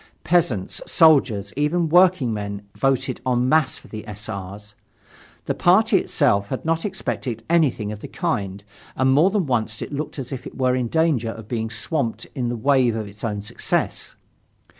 Peasants, 0.23 0.81
soldiers, 0.87 1.53
even 1.55 1.87
workingmen 1.87 2.63
voted 2.75 3.21
en 3.23 3.47
masse 3.47 3.77
for 3.77 3.87
the 3.87 4.07
S. 4.07 4.27
R.'s. 4.27 4.73
The 5.45 5.53
party 5.53 5.99
itself 5.99 6.47
had 6.47 6.65
not 6.65 6.85
expected 6.85 7.43
anything 7.51 7.91
of 7.91 8.01
the 8.01 8.07
kind, 8.07 8.63
and 8.95 9.11
more 9.13 9.29
than 9.29 9.45
once 9.45 9.79
it 9.79 9.93
looked 9.93 10.17
as 10.17 10.31
if 10.31 10.47
it 10.47 10.57
were 10.57 10.73
in 10.73 10.87
danger 10.87 11.29
of 11.29 11.47
being 11.47 11.69
swamped 11.69 12.25
in 12.33 12.49
the 12.49 12.55
waves 12.57 12.97
of 12.97 13.07
its 13.07 13.23
own 13.23 13.43
success. 13.43 14.15